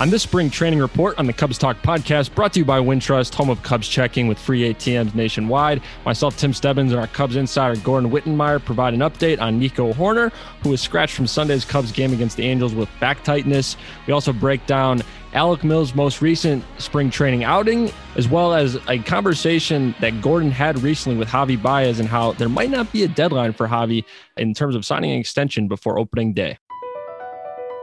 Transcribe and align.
On 0.00 0.10
this 0.10 0.24
spring 0.24 0.50
training 0.50 0.80
report 0.80 1.16
on 1.20 1.26
the 1.26 1.32
Cubs 1.32 1.56
Talk 1.56 1.80
podcast, 1.82 2.34
brought 2.34 2.52
to 2.54 2.58
you 2.58 2.64
by 2.64 2.80
Wintrust, 2.80 3.32
home 3.32 3.48
of 3.48 3.62
Cubs 3.62 3.86
checking 3.86 4.26
with 4.26 4.40
free 4.40 4.74
ATMs 4.74 5.14
nationwide, 5.14 5.80
myself, 6.04 6.36
Tim 6.36 6.52
Stebbins, 6.52 6.90
and 6.90 7.00
our 7.00 7.06
Cubs 7.06 7.36
insider 7.36 7.80
Gordon 7.80 8.10
Wittenmyer 8.10 8.64
provide 8.64 8.92
an 8.92 9.00
update 9.00 9.40
on 9.40 9.60
Nico 9.60 9.92
Hoerner, 9.92 10.32
who 10.64 10.70
was 10.70 10.80
scratched 10.80 11.14
from 11.14 11.28
Sunday's 11.28 11.64
Cubs 11.64 11.92
game 11.92 12.12
against 12.12 12.36
the 12.36 12.42
Angels 12.42 12.74
with 12.74 12.88
back 12.98 13.22
tightness. 13.22 13.76
We 14.08 14.12
also 14.12 14.32
break 14.32 14.66
down 14.66 15.00
Alec 15.32 15.62
Mills' 15.62 15.94
most 15.94 16.20
recent 16.20 16.64
spring 16.78 17.08
training 17.08 17.44
outing, 17.44 17.92
as 18.16 18.26
well 18.26 18.52
as 18.52 18.76
a 18.88 18.98
conversation 18.98 19.94
that 20.00 20.20
Gordon 20.20 20.50
had 20.50 20.82
recently 20.82 21.16
with 21.16 21.28
Javy 21.28 21.60
Baez 21.60 22.00
and 22.00 22.08
how 22.08 22.32
there 22.32 22.48
might 22.48 22.70
not 22.70 22.90
be 22.92 23.04
a 23.04 23.08
deadline 23.08 23.52
for 23.52 23.68
Javy 23.68 24.04
in 24.36 24.54
terms 24.54 24.74
of 24.74 24.84
signing 24.84 25.12
an 25.12 25.20
extension 25.20 25.68
before 25.68 26.00
opening 26.00 26.32
day. 26.32 26.58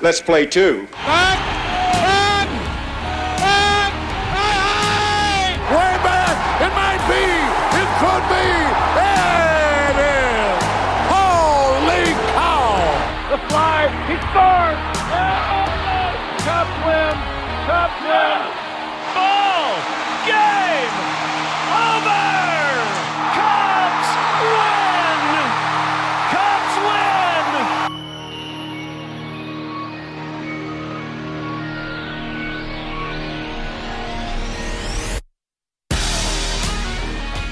Let's 0.00 0.20
play 0.20 0.46
two. 0.46 0.86
Back! 0.92 1.47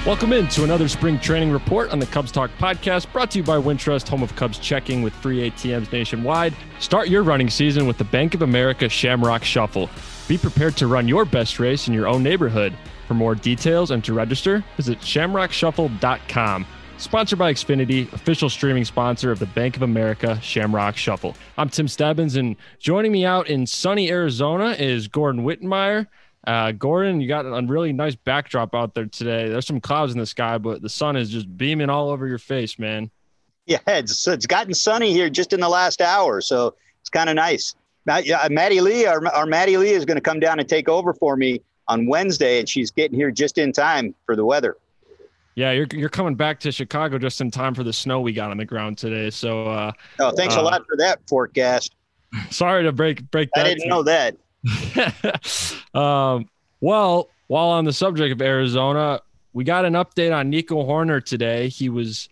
Welcome 0.07 0.31
in 0.31 0.47
to 0.47 0.63
another 0.63 0.87
spring 0.87 1.19
training 1.19 1.51
report 1.51 1.91
on 1.91 1.99
the 1.99 2.05
Cubs 2.05 2.31
Talk 2.31 2.49
podcast, 2.57 3.11
brought 3.11 3.29
to 3.31 3.39
you 3.39 3.43
by 3.43 3.57
Wintrust, 3.57 4.07
home 4.07 4.23
of 4.23 4.33
Cubs 4.37 4.57
checking 4.57 5.01
with 5.01 5.11
free 5.11 5.51
ATMs 5.51 5.91
nationwide. 5.91 6.55
Start 6.79 7.09
your 7.09 7.23
running 7.23 7.49
season 7.49 7.85
with 7.85 7.97
the 7.97 8.05
Bank 8.05 8.33
of 8.33 8.41
America 8.41 8.87
Shamrock 8.87 9.43
Shuffle. 9.43 9.89
Be 10.29 10.37
prepared 10.37 10.77
to 10.77 10.87
run 10.87 11.09
your 11.09 11.25
best 11.25 11.59
race 11.59 11.89
in 11.89 11.93
your 11.93 12.07
own 12.07 12.23
neighborhood. 12.23 12.73
For 13.05 13.15
more 13.15 13.35
details 13.35 13.91
and 13.91 14.01
to 14.05 14.13
register, 14.13 14.63
visit 14.77 15.01
shamrockshuffle.com. 15.01 16.65
Sponsored 16.95 17.37
by 17.37 17.51
Xfinity, 17.51 18.11
official 18.13 18.49
streaming 18.49 18.85
sponsor 18.85 19.33
of 19.33 19.39
the 19.39 19.45
Bank 19.47 19.75
of 19.75 19.81
America 19.81 20.39
Shamrock 20.41 20.95
Shuffle. 20.95 21.35
I'm 21.57 21.67
Tim 21.67 21.89
Stebbins, 21.89 22.37
and 22.37 22.55
joining 22.79 23.11
me 23.11 23.25
out 23.25 23.49
in 23.49 23.67
sunny 23.67 24.09
Arizona 24.09 24.69
is 24.69 25.09
Gordon 25.09 25.43
Wittenmyer. 25.43 26.07
Uh, 26.47 26.71
Gordon, 26.71 27.19
you 27.19 27.27
got 27.27 27.45
a 27.45 27.61
really 27.67 27.91
nice 27.91 28.15
backdrop 28.15 28.73
out 28.73 28.95
there 28.95 29.05
today. 29.05 29.49
There's 29.49 29.67
some 29.67 29.81
clouds 29.81 30.13
in 30.13 30.17
the 30.17 30.25
sky, 30.25 30.57
but 30.57 30.81
the 30.81 30.87
sun 30.87 31.17
is 31.17 31.29
just 31.29 31.57
beaming 31.57 31.89
all 31.89 32.09
over 32.09 32.25
your 32.25 32.37
face, 32.37 32.79
man. 32.79 33.11
Yeah, 33.65 33.79
it's 33.85 34.25
it's 34.29 34.47
gotten 34.47 34.73
sunny 34.73 35.11
here 35.11 35.29
just 35.29 35.51
in 35.51 35.59
the 35.59 35.67
last 35.67 35.99
hour, 35.99 36.39
so 36.39 36.75
it's 37.01 37.09
kind 37.09 37.29
of 37.29 37.35
nice. 37.35 37.75
Now, 38.05 38.19
yeah, 38.19 38.47
Maddie 38.49 38.79
Lee, 38.79 39.05
our, 39.05 39.27
our 39.27 39.45
Maddie 39.45 39.75
Lee 39.75 39.89
is 39.89 40.05
going 40.05 40.15
to 40.15 40.21
come 40.21 40.39
down 40.39 40.61
and 40.61 40.69
take 40.69 40.87
over 40.87 41.13
for 41.13 41.35
me 41.35 41.61
on 41.89 42.07
Wednesday, 42.07 42.59
and 42.59 42.69
she's 42.69 42.91
getting 42.91 43.19
here 43.19 43.29
just 43.29 43.57
in 43.57 43.73
time 43.73 44.15
for 44.25 44.37
the 44.37 44.45
weather. 44.45 44.77
Yeah, 45.55 45.71
you're 45.71 45.87
you're 45.91 46.07
coming 46.07 46.35
back 46.35 46.61
to 46.61 46.71
Chicago 46.71 47.17
just 47.17 47.41
in 47.41 47.51
time 47.51 47.73
for 47.73 47.83
the 47.83 47.91
snow 47.91 48.21
we 48.21 48.31
got 48.31 48.51
on 48.51 48.57
the 48.57 48.65
ground 48.65 48.97
today. 48.97 49.31
So, 49.31 49.65
uh, 49.65 49.91
oh, 50.19 50.31
thanks 50.31 50.55
uh, 50.55 50.61
a 50.61 50.63
lot 50.63 50.85
for 50.87 50.95
that 50.95 51.19
forecast. 51.27 51.93
Sorry 52.51 52.83
to 52.83 52.93
break 52.93 53.29
break 53.31 53.49
that. 53.55 53.65
I 53.65 53.69
didn't 53.69 53.89
know 53.89 54.03
that. 54.03 54.37
um, 55.93 56.49
well, 56.81 57.29
while 57.47 57.67
on 57.67 57.85
the 57.85 57.93
subject 57.93 58.31
of 58.31 58.41
Arizona, 58.41 59.21
we 59.53 59.63
got 59.63 59.85
an 59.85 59.93
update 59.93 60.35
on 60.35 60.49
Nico 60.49 60.83
Hoerner 60.83 61.23
today. 61.23 61.69
He 61.69 61.89
was 61.89 62.29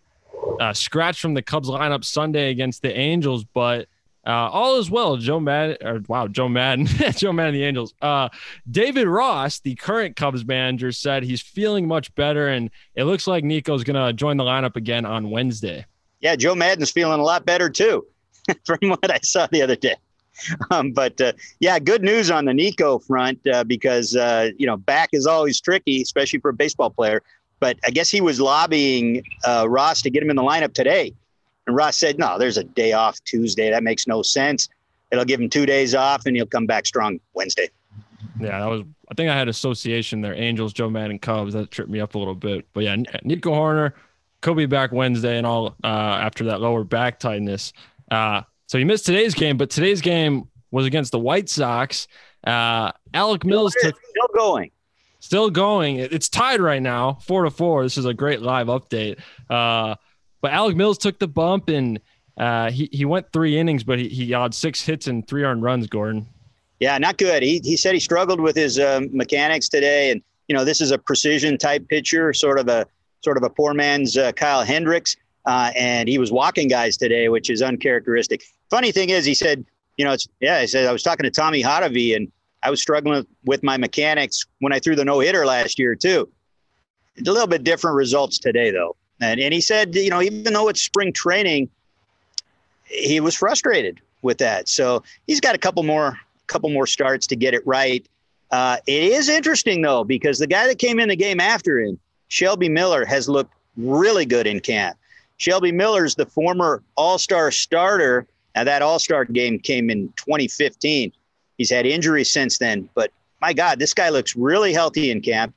uh, 0.60 0.74
scratched 0.74 1.22
from 1.22 1.34
the 1.34 1.42
Cubs 1.42 1.70
lineup 1.70 2.04
Sunday 2.04 2.52
against 2.52 2.82
the 2.82 2.96
Angels, 2.96 3.44
but 3.44 3.88
uh, 4.26 4.50
all 4.50 4.78
is 4.78 4.90
well. 4.90 5.18
Joe 5.18 5.40
Maddon, 5.40 5.78
or 5.82 6.02
wow, 6.08 6.28
Joe 6.28 6.50
Maddon, 6.50 6.86
Joe 7.16 7.32
Maddon, 7.32 7.54
the 7.54 7.64
Angels. 7.64 7.94
Uh, 8.02 8.30
David 8.70 9.08
Ross, 9.08 9.60
the 9.60 9.76
current 9.76 10.16
Cubs 10.16 10.46
manager, 10.46 10.92
said 10.92 11.24
he's 11.24 11.42
feeling 11.42 11.88
much 11.88 12.14
better, 12.16 12.48
and 12.48 12.70
it 12.96 13.04
looks 13.06 13.28
like 13.28 13.44
Nico's 13.44 13.84
going 13.84 13.96
to 13.96 14.14
join 14.14 14.38
the 14.38 14.44
lineup 14.44 14.76
again 14.76 15.06
on 15.06 15.30
Wednesday. 15.30 15.86
Yeah, 16.22 16.36
Joe 16.36 16.56
Maddon's 16.56 16.92
feeling 16.92 17.20
a 17.20 17.24
lot 17.24 17.46
better 17.46 17.70
too, 17.70 18.06
from 18.66 18.80
what 18.82 19.12
I 19.12 19.20
saw 19.24 19.48
the 19.52 19.62
other 19.62 19.76
day. 19.76 19.96
Um, 20.72 20.92
but 20.92 21.20
uh, 21.22 21.34
yeah, 21.60 21.80
good 21.80 22.02
news 22.02 22.32
on 22.32 22.46
the 22.46 22.54
Nico 22.54 23.00
front 23.00 23.40
uh, 23.48 23.64
because 23.64 24.16
uh, 24.16 24.50
you 24.58 24.66
know 24.66 24.78
back 24.78 25.10
is 25.14 25.28
always 25.28 25.62
tricky, 25.62 26.02
especially 26.02 26.40
for 26.40 26.50
a 26.50 26.54
baseball 26.54 26.90
player. 26.90 27.22
But 27.60 27.78
I 27.86 27.92
guess 27.92 28.10
he 28.10 28.20
was 28.20 28.40
lobbying 28.40 29.24
uh, 29.48 29.68
Ross 29.70 30.02
to 30.02 30.10
get 30.10 30.22
him 30.22 30.30
in 30.30 30.36
the 30.36 30.44
lineup 30.44 30.74
today, 30.74 31.14
and 31.68 31.76
Ross 31.76 31.98
said, 31.98 32.18
"No, 32.18 32.38
there's 32.38 32.58
a 32.58 32.64
day 32.64 32.94
off 32.94 33.24
Tuesday. 33.24 33.70
That 33.70 33.84
makes 33.84 34.08
no 34.08 34.22
sense. 34.22 34.68
It'll 35.12 35.26
give 35.26 35.40
him 35.40 35.50
two 35.50 35.66
days 35.66 35.96
off, 35.96 36.26
and 36.26 36.36
he'll 36.36 36.46
come 36.46 36.66
back 36.66 36.86
strong 36.86 37.20
Wednesday." 37.34 37.70
Yeah, 38.40 38.60
that 38.60 38.70
was. 38.70 38.82
I 39.10 39.14
think 39.14 39.30
I 39.30 39.38
had 39.38 39.48
association 39.48 40.22
there. 40.22 40.34
Angels, 40.34 40.74
Joe 40.74 40.90
Maddon, 40.90 41.20
Cubs. 41.20 41.54
That 41.54 41.72
tripped 41.72 41.92
me 41.92 42.00
up 42.00 42.16
a 42.16 42.18
little 42.18 42.36
bit. 42.36 42.66
But 42.74 42.84
yeah, 42.84 42.96
Nico 43.24 43.52
Hoerner 43.52 43.94
could 44.42 44.58
be 44.58 44.66
back 44.66 44.92
Wednesday 44.92 45.38
and 45.38 45.46
all 45.46 45.76
uh, 45.84 45.88
after 45.88 46.46
that 46.46 46.62
lower 46.62 46.84
back 46.84 47.20
tightness. 47.20 47.72
Uh, 48.66 48.68
so 48.68 48.78
he 48.78 48.84
missed 48.84 49.06
today's 49.06 49.34
game, 49.34 49.58
but 49.58 49.70
today's 49.70 50.02
game 50.02 50.50
was 50.72 50.86
against 50.86 51.12
the 51.12 51.20
White 51.20 51.50
Sox. 51.50 52.08
Uh, 52.46 52.92
Alec 53.14 53.46
Mills 53.46 53.74
still, 53.78 53.92
took, 53.92 54.02
still 54.10 54.30
going, 54.36 54.72
still 55.20 55.50
going. 55.50 55.98
It's 55.98 56.30
tied 56.30 56.62
right 56.62 56.82
now, 56.82 57.14
four 57.14 57.44
to 57.44 57.52
four. 57.52 57.84
This 57.84 57.98
is 57.98 58.06
a 58.06 58.14
great 58.14 58.42
live 58.42 58.68
update. 58.68 59.20
Uh, 59.50 59.96
but 60.42 60.52
Alec 60.52 60.76
Mills 60.76 60.98
took 60.98 61.18
the 61.18 61.28
bump 61.28 61.70
and 61.70 62.00
uh, 62.38 62.70
he 62.70 62.90
he 62.92 63.06
went 63.06 63.32
three 63.32 63.58
innings, 63.58 63.84
but 63.84 63.98
he 63.98 64.10
he 64.10 64.32
had 64.32 64.54
six 64.54 64.82
hits 64.82 65.08
and 65.08 65.28
three 65.28 65.44
earned 65.44 65.64
runs. 65.64 65.88
Gordon. 65.88 66.28
Yeah, 66.80 66.98
not 66.98 67.18
good. 67.18 67.42
He 67.42 67.62
he 67.64 67.78
said 67.78 67.94
he 67.94 68.00
struggled 68.00 68.42
with 68.42 68.56
his 68.56 68.78
um, 68.78 69.10
mechanics 69.12 69.70
today, 69.70 70.12
and 70.12 70.22
you 70.48 70.56
know 70.56 70.66
this 70.66 70.82
is 70.82 70.92
a 70.92 70.98
precision 70.98 71.58
type 71.58 71.88
pitcher, 71.88 72.34
sort 72.34 72.60
of 72.60 72.68
a 72.68 72.86
sort 73.24 73.38
of 73.38 73.44
a 73.44 73.50
poor 73.50 73.74
man's 73.74 74.18
uh, 74.18 74.34
Kyle 74.34 74.64
Hendricks. 74.64 75.16
Uh, 75.46 75.72
and 75.76 76.10
he 76.10 76.18
was 76.18 76.32
walking 76.32 76.68
guys 76.68 76.98
today, 76.98 77.30
which 77.30 77.50
is 77.50 77.62
uncharacteristic. 77.62 78.44
Funny 78.70 78.92
thing 78.92 79.10
is, 79.10 79.26
he 79.26 79.34
said, 79.34 79.66
you 79.98 80.06
know, 80.06 80.14
it's 80.14 80.28
yeah. 80.40 80.62
He 80.62 80.68
said 80.68 80.88
I 80.88 80.92
was 80.92 81.04
talking 81.04 81.24
to 81.24 81.32
Tommy 81.32 81.64
Hotovy, 81.64 82.16
and 82.16 82.32
I 82.64 82.70
was 82.70 82.82
struggling 82.82 83.26
with 83.46 83.64
my 83.64 83.78
mechanics 83.78 84.46
when 84.60 84.74
I 84.74 84.80
threw 84.80 84.96
the 84.96 85.06
no 85.06 85.20
hitter 85.20 85.46
last 85.46 85.80
year 85.80 85.96
too. 85.96 86.30
It's 87.16 87.30
a 87.30 87.32
little 87.32 87.48
bit 87.48 87.64
different 87.64 87.96
results 87.96 88.40
today, 88.40 88.72
though. 88.72 88.96
And 89.22 89.40
and 89.40 89.54
he 89.54 89.62
said, 89.62 89.96
you 89.96 90.10
know, 90.10 90.22
even 90.22 90.54
though 90.54 90.68
it's 90.68 90.82
spring 90.82 91.14
training, 91.14 91.70
he 92.86 93.20
was 93.20 93.36
frustrated 93.36 94.02
with 94.22 94.40
that. 94.40 94.68
So 94.68 95.04
he's 95.28 95.40
got 95.40 95.56
a 95.56 95.58
couple 95.58 95.84
more 95.84 96.20
couple 96.48 96.70
more 96.70 96.88
starts 96.88 97.26
to 97.28 97.36
get 97.36 97.54
it 97.54 97.66
right. 97.66 98.06
Uh, 98.52 98.78
it 98.86 99.04
is 99.04 99.30
interesting 99.30 99.82
though 99.82 100.04
because 100.04 100.38
the 100.40 100.48
guy 100.48 100.68
that 100.68 100.78
came 100.78 101.00
in 101.00 101.10
the 101.10 101.16
game 101.16 101.40
after 101.40 101.80
him, 101.80 101.98
Shelby 102.28 102.70
Miller, 102.70 103.06
has 103.06 103.28
looked 103.28 103.54
really 103.78 104.26
good 104.26 104.48
in 104.48 104.60
camp. 104.60 104.98
Shelby 105.38 105.72
Miller's 105.72 106.16
the 106.16 106.26
former 106.26 106.84
All 106.96 107.18
Star 107.18 107.52
starter. 107.52 108.28
Now, 108.56 108.64
that 108.64 108.82
All 108.82 109.00
Star 109.00 109.26
game 109.26 109.60
came 109.60 109.90
in 109.90 110.08
2015. 110.18 111.12
He's 111.58 111.70
had 111.70 111.86
injuries 111.86 112.32
since 112.32 112.58
then, 112.58 112.90
but 112.96 113.12
my 113.42 113.54
God, 113.54 113.80
this 113.80 113.94
guy 113.94 114.10
looks 114.10 114.36
really 114.36 114.74
healthy 114.74 115.12
in 115.12 115.22
camp. 115.22 115.54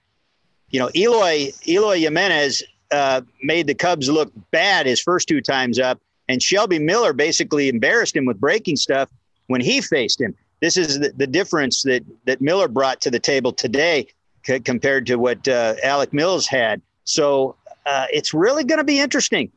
You 0.70 0.80
know, 0.80 0.90
Eloy, 0.94 1.52
Eloy 1.66 1.98
Jimenez 2.00 2.62
uh, 2.90 3.22
made 3.42 3.66
the 3.66 3.74
Cubs 3.74 4.10
look 4.10 4.30
bad 4.50 4.86
his 4.86 5.00
first 5.00 5.28
two 5.28 5.40
times 5.40 5.78
up, 5.78 6.00
and 6.28 6.42
Shelby 6.42 6.78
Miller 6.78 7.12
basically 7.12 7.68
embarrassed 7.68 8.14
him 8.14 8.26
with 8.26 8.38
breaking 8.38 8.76
stuff 8.76 9.08
when 9.46 9.60
he 9.60 9.80
faced 9.80 10.20
him. 10.20 10.34
This 10.60 10.76
is 10.76 10.98
the, 10.98 11.12
the 11.16 11.26
difference 11.26 11.82
that, 11.84 12.04
that 12.26 12.40
Miller 12.40 12.68
brought 12.68 13.00
to 13.02 13.10
the 13.10 13.20
table 13.20 13.52
today 13.52 14.08
c- 14.44 14.60
compared 14.60 15.06
to 15.06 15.16
what 15.16 15.46
uh, 15.46 15.74
Alec 15.82 16.12
Mills 16.12 16.46
had. 16.46 16.82
So 17.04 17.56
uh, 17.86 18.06
it's 18.12 18.34
really 18.34 18.64
going 18.64 18.78
to 18.78 18.84
be 18.84 18.98
interesting. 18.98 19.50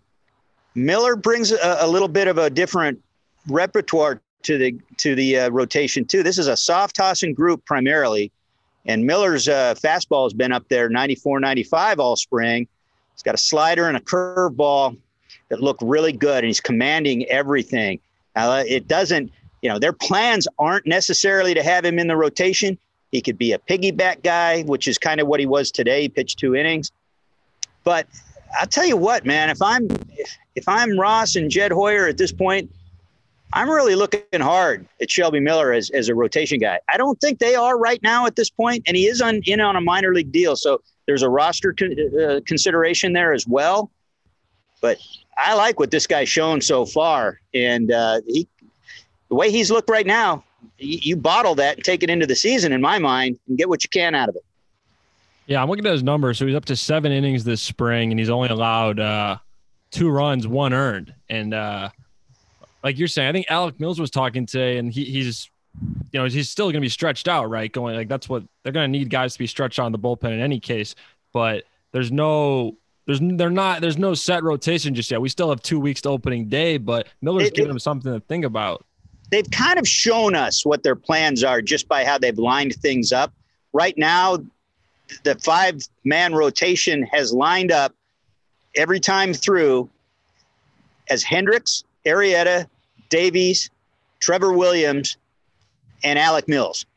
Miller 0.75 1.15
brings 1.15 1.51
a, 1.51 1.77
a, 1.81 1.87
little 1.87 2.07
bit 2.07 2.27
of 2.27 2.37
a 2.37 2.49
different 2.49 3.01
repertoire 3.47 4.21
to 4.43 4.57
the 4.57 4.79
to 4.97 5.15
the 5.15 5.39
uh, 5.39 5.49
rotation 5.49 6.05
too. 6.05 6.23
This 6.23 6.37
is 6.37 6.47
a 6.47 6.57
soft 6.57 6.95
tossing 6.95 7.33
group 7.33 7.63
primarily, 7.65 8.31
and 8.85 9.05
Miller's 9.05 9.47
uh, 9.47 9.75
fastball 9.75 10.25
has 10.25 10.33
been 10.33 10.51
up 10.51 10.67
there 10.69 10.89
94, 10.89 11.39
95 11.39 11.99
all 11.99 12.15
spring. 12.15 12.67
He's 13.13 13.23
got 13.23 13.35
a 13.35 13.39
slider 13.39 13.87
and 13.87 13.97
a 13.97 14.01
curveball 14.01 14.97
that 15.49 15.61
look 15.61 15.77
really 15.81 16.13
good, 16.13 16.39
and 16.39 16.47
he's 16.47 16.61
commanding 16.61 17.25
everything. 17.25 17.99
Now, 18.35 18.57
it 18.57 18.87
doesn't, 18.87 19.31
you 19.61 19.69
know, 19.69 19.77
their 19.77 19.93
plans 19.93 20.47
aren't 20.57 20.87
necessarily 20.87 21.53
to 21.53 21.61
have 21.61 21.83
him 21.83 21.99
in 21.99 22.07
the 22.07 22.15
rotation. 22.15 22.77
He 23.11 23.21
could 23.21 23.37
be 23.37 23.51
a 23.51 23.59
piggyback 23.59 24.23
guy, 24.23 24.61
which 24.63 24.87
is 24.87 24.97
kind 24.97 25.19
of 25.19 25.27
what 25.27 25.39
he 25.39 25.45
was 25.45 25.69
today. 25.69 26.03
He 26.03 26.09
pitched 26.09 26.39
two 26.39 26.55
innings, 26.55 26.91
but 27.83 28.07
I'll 28.57 28.67
tell 28.67 28.85
you 28.85 28.97
what, 28.97 29.25
man. 29.25 29.49
If 29.49 29.61
I'm 29.61 29.87
if 30.55 30.67
I'm 30.67 30.97
Ross 30.97 31.35
and 31.35 31.51
Jed 31.51 31.71
Hoyer 31.71 32.07
at 32.07 32.17
this 32.17 32.31
point, 32.31 32.71
I'm 33.53 33.69
really 33.69 33.95
looking 33.95 34.21
hard 34.39 34.87
at 35.01 35.11
Shelby 35.11 35.39
Miller 35.39 35.73
as, 35.73 35.89
as 35.89 36.09
a 36.09 36.15
rotation 36.15 36.59
guy. 36.59 36.79
I 36.89 36.97
don't 36.97 37.19
think 37.19 37.39
they 37.39 37.55
are 37.55 37.77
right 37.77 38.01
now 38.01 38.25
at 38.25 38.35
this 38.35 38.49
point, 38.49 38.83
and 38.87 38.95
he 38.95 39.07
is 39.07 39.21
on 39.21 39.41
in 39.45 39.59
on 39.59 39.75
a 39.75 39.81
minor 39.81 40.13
league 40.13 40.31
deal, 40.31 40.55
so 40.55 40.81
there's 41.05 41.21
a 41.21 41.29
roster 41.29 41.73
con- 41.73 41.95
uh, 42.21 42.39
consideration 42.45 43.13
there 43.13 43.33
as 43.33 43.45
well. 43.47 43.91
But 44.81 44.99
I 45.37 45.53
like 45.55 45.79
what 45.79 45.91
this 45.91 46.07
guy's 46.07 46.29
shown 46.29 46.61
so 46.61 46.85
far, 46.85 47.39
and 47.53 47.91
uh, 47.91 48.21
he, 48.25 48.47
the 49.29 49.35
way 49.35 49.51
he's 49.51 49.69
looked 49.69 49.89
right 49.89 50.07
now, 50.07 50.43
you, 50.77 50.99
you 51.01 51.15
bottle 51.15 51.55
that 51.55 51.75
and 51.75 51.83
take 51.83 52.03
it 52.03 52.09
into 52.09 52.25
the 52.25 52.35
season, 52.35 52.71
in 52.71 52.81
my 52.81 52.99
mind, 52.99 53.37
and 53.47 53.57
get 53.57 53.69
what 53.69 53.83
you 53.83 53.89
can 53.89 54.15
out 54.15 54.29
of 54.29 54.35
it. 54.35 54.45
Yeah, 55.47 55.61
I'm 55.61 55.69
looking 55.69 55.85
at 55.85 55.91
his 55.91 56.03
numbers. 56.03 56.37
So 56.37 56.45
he's 56.45 56.55
up 56.55 56.65
to 56.65 56.75
seven 56.75 57.11
innings 57.11 57.43
this 57.43 57.61
spring, 57.61 58.11
and 58.11 58.19
he's 58.19 58.29
only 58.29 58.49
allowed 58.49 58.99
uh, 58.99 59.37
two 59.89 60.09
runs, 60.09 60.47
one 60.47 60.73
earned. 60.73 61.13
And 61.29 61.53
uh, 61.53 61.89
like 62.83 62.97
you're 62.97 63.07
saying, 63.07 63.29
I 63.29 63.31
think 63.31 63.45
Alec 63.49 63.79
Mills 63.79 63.99
was 63.99 64.09
talking 64.09 64.45
today, 64.45 64.77
and 64.77 64.91
he, 64.91 65.05
he's, 65.05 65.49
you 66.11 66.19
know, 66.19 66.25
he's 66.25 66.49
still 66.49 66.65
going 66.67 66.75
to 66.75 66.81
be 66.81 66.89
stretched 66.89 67.27
out, 67.27 67.49
right? 67.49 67.71
Going 67.71 67.95
like 67.95 68.09
that's 68.09 68.27
what 68.27 68.43
they're 68.63 68.73
going 68.73 68.91
to 68.91 68.99
need 68.99 69.09
guys 69.09 69.33
to 69.33 69.39
be 69.39 69.47
stretched 69.47 69.79
out 69.79 69.85
in 69.85 69.91
the 69.91 69.99
bullpen 69.99 70.31
in 70.31 70.39
any 70.39 70.59
case. 70.59 70.95
But 71.33 71.63
there's 71.91 72.11
no, 72.11 72.77
there's 73.05 73.19
they're 73.21 73.49
not, 73.49 73.81
there's 73.81 73.97
no 73.97 74.13
set 74.13 74.43
rotation 74.43 74.93
just 74.93 75.11
yet. 75.11 75.21
We 75.21 75.29
still 75.29 75.49
have 75.49 75.61
two 75.61 75.79
weeks 75.79 76.01
to 76.01 76.09
opening 76.09 76.49
day, 76.49 76.77
but 76.77 77.07
Miller's 77.21 77.47
it, 77.47 77.53
giving 77.53 77.69
it, 77.69 77.73
him 77.73 77.79
something 77.79 78.11
to 78.11 78.19
think 78.21 78.45
about. 78.45 78.85
They've 79.29 79.49
kind 79.49 79.79
of 79.79 79.87
shown 79.87 80.35
us 80.35 80.65
what 80.65 80.83
their 80.83 80.95
plans 80.95 81.43
are 81.43 81.61
just 81.61 81.87
by 81.87 82.03
how 82.03 82.17
they've 82.17 82.37
lined 82.37 82.75
things 82.75 83.13
up. 83.13 83.33
Right 83.71 83.97
now, 83.97 84.37
the 85.23 85.35
five 85.35 85.79
man 86.03 86.33
rotation 86.33 87.03
has 87.03 87.33
lined 87.33 87.71
up 87.71 87.93
every 88.75 88.99
time 88.99 89.33
through 89.33 89.89
as 91.09 91.23
Hendricks, 91.23 91.83
Arrieta, 92.05 92.67
Davies, 93.11 93.69
Trevor 94.19 94.53
Williams, 94.53 95.17
and 96.03 96.17
Alec 96.17 96.47
Mills. 96.47 96.87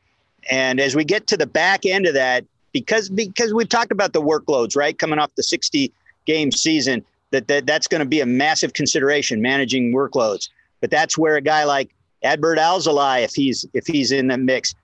And 0.51 0.81
as 0.81 0.97
we 0.97 1.05
get 1.05 1.27
to 1.27 1.37
the 1.37 1.47
back 1.47 1.85
end 1.85 2.07
of 2.07 2.15
that, 2.15 2.45
because 2.73 3.11
because 3.11 3.53
we've 3.53 3.69
talked 3.69 3.93
about 3.93 4.15
the 4.15 4.23
workloads, 4.23 4.77
right, 4.77 4.99
coming 4.99 5.19
off 5.19 5.35
the 5.37 5.43
60 5.43 5.93
game 6.27 6.51
season, 6.51 7.05
that, 7.31 7.49
that 7.49 7.67
that's 7.67 7.87
going 7.87 8.01
to 8.01 8.07
be 8.07 8.21
a 8.21 8.27
massive 8.27 8.73
consideration 8.73 9.43
managing 9.43 9.93
workloads. 9.93 10.49
But 10.81 10.91
that's 10.91 11.19
where 11.19 11.37
a 11.37 11.41
guy 11.41 11.65
like 11.65 11.91
Adbert 12.25 12.59
Alzolay, 12.59 13.23
if 13.25 13.35
he's 13.35 13.67
if 13.75 13.87
he's 13.87 14.13
in 14.13 14.29
the 14.29 14.39
mix, 14.39 14.75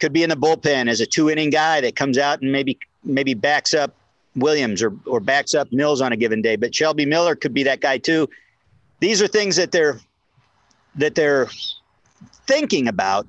could 0.00 0.12
be 0.12 0.22
in 0.22 0.30
the 0.30 0.36
bullpen 0.36 0.88
as 0.88 1.00
a 1.00 1.06
two 1.06 1.30
inning 1.30 1.50
guy 1.50 1.80
that 1.80 1.96
comes 1.96 2.18
out 2.18 2.40
and 2.40 2.50
maybe 2.50 2.78
maybe 3.04 3.34
backs 3.34 3.74
up 3.74 3.94
Williams 4.36 4.82
or 4.82 4.92
or 5.06 5.20
backs 5.20 5.54
up 5.54 5.70
Mills 5.72 6.00
on 6.00 6.12
a 6.12 6.16
given 6.16 6.42
day. 6.42 6.56
But 6.56 6.74
Shelby 6.74 7.06
Miller 7.06 7.34
could 7.34 7.54
be 7.54 7.62
that 7.64 7.80
guy 7.80 7.98
too. 7.98 8.28
These 9.00 9.20
are 9.22 9.28
things 9.28 9.56
that 9.56 9.70
they're 9.70 10.00
that 10.96 11.14
they're 11.14 11.48
thinking 12.46 12.88
about 12.88 13.26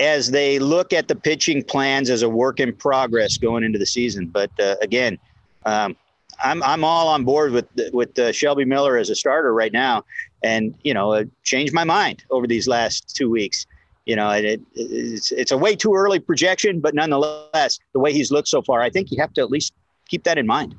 as 0.00 0.30
they 0.30 0.58
look 0.58 0.92
at 0.92 1.08
the 1.08 1.14
pitching 1.14 1.62
plans 1.62 2.10
as 2.10 2.22
a 2.22 2.28
work 2.28 2.60
in 2.60 2.74
progress 2.74 3.36
going 3.36 3.62
into 3.62 3.78
the 3.78 3.86
season. 3.86 4.26
But 4.26 4.50
uh, 4.58 4.76
again, 4.80 5.18
um, 5.64 5.96
I'm 6.42 6.62
I'm 6.62 6.82
all 6.84 7.08
on 7.08 7.24
board 7.24 7.52
with 7.52 7.66
with 7.92 8.18
uh, 8.18 8.32
Shelby 8.32 8.64
Miller 8.64 8.96
as 8.96 9.10
a 9.10 9.14
starter 9.14 9.52
right 9.52 9.72
now, 9.72 10.04
and 10.42 10.74
you 10.82 10.94
know, 10.94 11.12
uh, 11.12 11.24
changed 11.42 11.72
my 11.72 11.84
mind 11.84 12.24
over 12.30 12.46
these 12.46 12.66
last 12.66 13.14
two 13.14 13.30
weeks 13.30 13.66
you 14.04 14.16
know, 14.16 14.30
it, 14.30 14.60
it's 14.74 15.30
it's 15.30 15.52
a 15.52 15.58
way 15.58 15.76
too 15.76 15.94
early 15.94 16.18
projection, 16.18 16.80
but 16.80 16.94
nonetheless, 16.94 17.78
the 17.92 18.00
way 18.00 18.12
he's 18.12 18.32
looked 18.32 18.48
so 18.48 18.62
far, 18.62 18.80
I 18.80 18.90
think 18.90 19.12
you 19.12 19.20
have 19.20 19.32
to 19.34 19.40
at 19.40 19.50
least 19.50 19.72
keep 20.08 20.24
that 20.24 20.38
in 20.38 20.46
mind. 20.46 20.74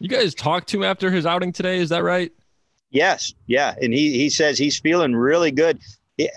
You 0.00 0.08
guys 0.08 0.34
talked 0.34 0.68
to 0.70 0.78
him 0.78 0.84
after 0.84 1.10
his 1.10 1.26
outing 1.26 1.52
today, 1.52 1.78
is 1.78 1.90
that 1.90 2.02
right? 2.02 2.32
Yes, 2.90 3.34
yeah, 3.46 3.74
and 3.80 3.92
he 3.92 4.12
he 4.12 4.30
says 4.30 4.58
he's 4.58 4.78
feeling 4.78 5.14
really 5.14 5.50
good. 5.50 5.78
Yeah, 6.16 6.28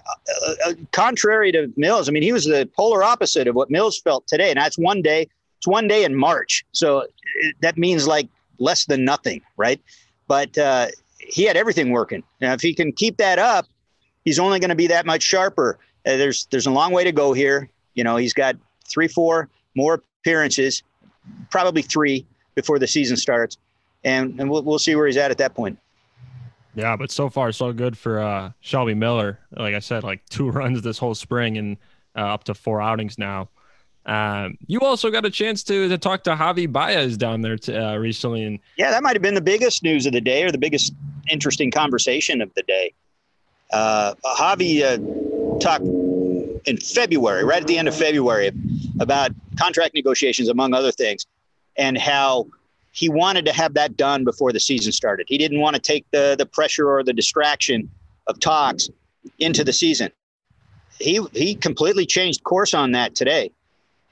uh, 0.46 0.54
uh, 0.66 0.74
contrary 0.92 1.52
to 1.54 1.72
Mills, 1.78 2.10
I 2.10 2.12
mean, 2.12 2.24
he 2.24 2.34
was 2.34 2.46
the 2.46 2.70
polar 2.76 3.02
opposite 3.02 3.48
of 3.48 3.56
what 3.56 3.70
Mills 3.70 4.00
felt 4.00 4.28
today, 4.28 4.50
and 4.50 4.58
that's 4.58 4.78
one 4.78 5.02
day. 5.02 5.28
It's 5.58 5.68
one 5.68 5.88
day 5.88 6.04
in 6.04 6.16
March, 6.16 6.66
so 6.72 7.00
it, 7.36 7.56
that 7.62 7.78
means 7.78 8.08
like 8.08 8.28
less 8.60 8.86
than 8.86 9.06
nothing, 9.06 9.42
right? 9.58 9.82
But 10.28 10.58
uh, 10.58 10.88
he 11.20 11.44
had 11.44 11.56
everything 11.56 11.92
working. 11.92 12.24
Now, 12.42 12.54
if 12.54 12.62
he 12.62 12.74
can 12.74 12.92
keep 12.92 13.18
that 13.18 13.40
up, 13.40 13.68
he's 14.26 14.40
only 14.40 14.60
going 14.60 14.70
to 14.70 14.76
be 14.76 14.88
that 14.88 15.06
much 15.06 15.24
sharper. 15.24 15.78
Uh, 16.06 16.18
there's 16.18 16.48
there's 16.52 16.66
a 16.66 16.72
long 16.72 16.92
way 16.92 17.04
to 17.04 17.12
go 17.12 17.34
here. 17.34 17.70
You 17.94 18.04
know, 18.04 18.16
he's 18.16 18.34
got 18.34 18.56
three, 18.90 19.08
four 19.08 19.50
more 19.76 20.02
appearances, 20.22 20.84
probably 21.50 21.82
three 21.82 22.26
before 22.56 22.80
the 22.80 22.88
season 22.88 23.18
starts, 23.18 23.58
and 24.04 24.40
and 24.40 24.50
we'll 24.50 24.64
we'll 24.64 24.80
see 24.80 24.96
where 24.96 25.08
he's 25.08 25.18
at 25.18 25.32
at 25.32 25.38
that 25.38 25.56
point. 25.56 25.78
Yeah, 26.80 26.96
but 26.96 27.12
so 27.12 27.30
far 27.30 27.52
so 27.52 27.74
good 27.74 27.98
for 27.98 28.20
uh, 28.20 28.52
Shelby 28.62 28.94
Miller. 28.94 29.40
Like 29.52 29.76
I 29.76 29.80
said, 29.80 30.06
like 30.06 30.24
two 30.30 30.50
runs 30.50 30.82
this 30.82 30.98
whole 30.98 31.14
spring 31.14 31.58
and 31.58 31.78
uh, 32.16 32.22
up 32.22 32.46
to 32.46 32.54
four 32.54 32.82
outings 32.82 33.18
now. 33.18 33.50
Um, 34.06 34.58
you 34.66 34.80
also 34.80 35.12
got 35.12 35.26
a 35.26 35.30
chance 35.30 35.62
to 35.66 35.90
to 35.90 35.98
talk 35.98 36.24
to 36.24 36.36
Javy 36.36 36.72
Baez 36.72 37.18
down 37.18 37.42
there 37.42 37.58
to, 37.58 37.90
uh, 37.90 37.96
recently, 37.98 38.44
and 38.44 38.60
yeah, 38.78 38.92
that 38.92 39.04
might 39.04 39.14
have 39.14 39.22
been 39.22 39.34
the 39.34 39.42
biggest 39.42 39.84
news 39.84 40.06
of 40.06 40.14
the 40.14 40.22
day 40.22 40.44
or 40.44 40.52
the 40.52 40.58
biggest 40.58 40.94
interesting 41.30 41.70
conversation 41.70 42.42
of 42.42 42.52
the 42.56 42.64
day. 42.64 42.94
Uh, 43.72 44.16
Javy 44.38 44.82
uh, 44.82 45.60
talked 45.60 45.84
in 46.66 46.78
February, 46.78 47.44
right 47.44 47.62
at 47.62 47.68
the 47.68 47.78
end 47.78 47.90
of 47.90 47.96
February, 47.96 48.52
about 49.02 49.32
contract 49.60 49.94
negotiations, 49.94 50.48
among 50.48 50.74
other 50.74 50.94
things, 50.94 51.26
and 51.76 51.98
how 51.98 52.48
he 53.00 53.08
wanted 53.08 53.46
to 53.46 53.54
have 53.54 53.76
that 53.76 53.96
done 53.96 54.26
before 54.26 54.52
the 54.52 54.60
season 54.60 54.92
started. 54.92 55.26
He 55.30 55.38
didn't 55.38 55.62
want 55.62 55.76
to 55.76 55.82
take 55.82 56.06
the 56.12 56.36
the 56.38 56.46
pressure 56.46 56.90
or 56.90 57.02
the 57.02 57.14
distraction 57.14 57.90
of 58.28 58.42
talks 58.42 58.90
into 59.40 59.64
the 59.64 59.72
season. 59.72 60.12
He 61.00 61.22
he 61.32 61.56
completely 61.56 62.06
changed 62.06 62.44
course 62.44 62.74
on 62.74 62.92
that 62.92 63.16
today. 63.16 63.52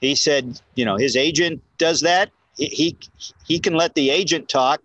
He 0.00 0.14
said, 0.14 0.58
you 0.74 0.86
know, 0.86 0.96
his 0.96 1.16
agent 1.16 1.62
does 1.76 2.00
that. 2.00 2.30
He 2.56 2.96
he 3.46 3.58
can 3.60 3.74
let 3.74 3.94
the 3.94 4.08
agent 4.08 4.48
talk, 4.48 4.80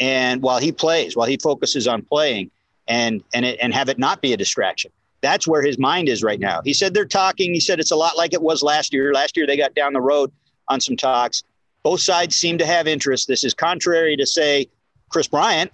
and 0.00 0.42
while 0.42 0.58
he 0.58 0.72
plays, 0.72 1.16
while 1.16 1.28
he 1.28 1.36
focuses 1.36 1.86
on 1.86 2.02
playing, 2.02 2.50
and 2.88 3.22
and 3.32 3.44
it, 3.46 3.58
and 3.62 3.72
have 3.72 3.88
it 3.88 3.98
not 3.98 4.20
be 4.22 4.32
a 4.32 4.36
distraction 4.36 4.90
that's 5.22 5.48
where 5.48 5.62
his 5.62 5.78
mind 5.78 6.08
is 6.08 6.22
right 6.22 6.38
now. 6.38 6.60
He 6.62 6.72
said 6.72 6.94
they're 6.94 7.04
talking. 7.04 7.52
He 7.52 7.58
said 7.58 7.80
it's 7.80 7.90
a 7.90 7.96
lot 7.96 8.16
like 8.16 8.32
it 8.32 8.42
was 8.42 8.62
last 8.62 8.92
year. 8.92 9.12
Last 9.12 9.36
year 9.36 9.46
they 9.46 9.56
got 9.56 9.74
down 9.74 9.92
the 9.92 10.00
road 10.00 10.30
on 10.68 10.78
some 10.80 10.96
talks. 10.96 11.42
Both 11.86 12.00
sides 12.00 12.34
seem 12.34 12.58
to 12.58 12.66
have 12.66 12.88
interest. 12.88 13.28
This 13.28 13.44
is 13.44 13.54
contrary 13.54 14.16
to 14.16 14.26
say 14.26 14.68
Kris 15.08 15.28
Bryant, 15.28 15.70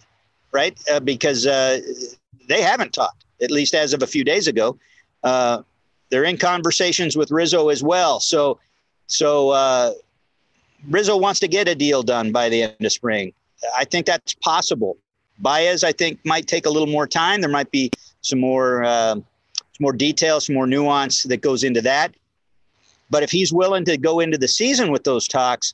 right? 0.52 0.78
Uh, 0.92 1.00
because 1.00 1.46
uh, 1.46 1.80
they 2.50 2.60
haven't 2.60 2.92
talked, 2.92 3.24
at 3.40 3.50
least 3.50 3.74
as 3.74 3.94
of 3.94 4.02
a 4.02 4.06
few 4.06 4.22
days 4.22 4.46
ago. 4.46 4.76
Uh, 5.24 5.62
they're 6.10 6.24
in 6.24 6.36
conversations 6.36 7.16
with 7.16 7.30
Rizzo 7.30 7.70
as 7.70 7.82
well. 7.82 8.20
So, 8.20 8.60
so 9.06 9.48
uh, 9.52 9.92
Rizzo 10.90 11.16
wants 11.16 11.40
to 11.40 11.48
get 11.48 11.66
a 11.66 11.74
deal 11.74 12.02
done 12.02 12.30
by 12.30 12.50
the 12.50 12.64
end 12.64 12.84
of 12.84 12.92
spring. 12.92 13.32
I 13.74 13.86
think 13.86 14.04
that's 14.04 14.34
possible. 14.34 14.98
Baez, 15.38 15.82
I 15.82 15.92
think, 15.92 16.20
might 16.26 16.46
take 16.46 16.66
a 16.66 16.70
little 16.70 16.88
more 16.88 17.06
time. 17.06 17.40
There 17.40 17.48
might 17.48 17.70
be 17.70 17.90
some 18.20 18.38
more 18.38 18.84
uh, 18.84 19.14
some 19.14 19.24
more 19.80 19.94
detail, 19.94 20.40
some 20.40 20.56
more 20.56 20.66
nuance 20.66 21.22
that 21.22 21.40
goes 21.40 21.64
into 21.64 21.80
that. 21.80 22.14
But 23.08 23.22
if 23.22 23.30
he's 23.30 23.50
willing 23.50 23.86
to 23.86 23.96
go 23.96 24.20
into 24.20 24.36
the 24.36 24.48
season 24.48 24.92
with 24.92 25.04
those 25.04 25.26
talks, 25.26 25.72